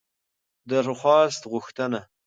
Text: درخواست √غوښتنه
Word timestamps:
درخواست 0.71 1.39
√غوښتنه 1.45 2.01